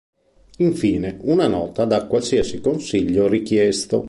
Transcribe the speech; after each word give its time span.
Infine, 0.57 1.19
una 1.25 1.45
"Nota" 1.47 1.85
dà 1.85 2.07
qualsiasi 2.07 2.59
consiglio 2.59 3.27
richiesto. 3.27 3.99